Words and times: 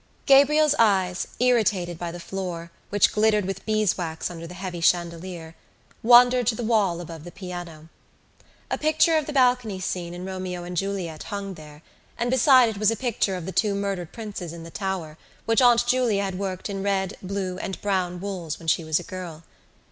Gabriel's 0.25 0.73
eyes, 0.79 1.27
irritated 1.39 1.99
by 1.99 2.11
the 2.11 2.19
floor, 2.19 2.71
which 2.89 3.11
glittered 3.13 3.45
with 3.45 3.63
beeswax 3.67 4.31
under 4.31 4.47
the 4.47 4.55
heavy 4.55 4.81
chandelier, 4.81 5.53
wandered 6.01 6.47
to 6.47 6.55
the 6.55 6.63
wall 6.63 6.99
above 6.99 7.23
the 7.23 7.31
piano. 7.31 7.87
A 8.71 8.79
picture 8.79 9.15
of 9.15 9.27
the 9.27 9.31
balcony 9.31 9.79
scene 9.79 10.15
in 10.15 10.25
Romeo 10.25 10.63
and 10.63 10.75
Juliet 10.75 11.21
hung 11.25 11.53
there 11.53 11.83
and 12.17 12.31
beside 12.31 12.67
it 12.67 12.79
was 12.79 12.89
a 12.89 12.95
picture 12.95 13.35
of 13.35 13.45
the 13.45 13.51
two 13.51 13.75
murdered 13.75 14.11
princes 14.11 14.53
in 14.53 14.63
the 14.63 14.71
Tower 14.71 15.19
which 15.45 15.61
Aunt 15.61 15.85
Julia 15.85 16.23
had 16.23 16.39
worked 16.39 16.67
in 16.67 16.81
red, 16.81 17.15
blue 17.21 17.59
and 17.59 17.79
brown 17.83 18.19
wools 18.19 18.57
when 18.57 18.67
she 18.67 18.83
was 18.83 18.99
a 18.99 19.03
girl. 19.03 19.43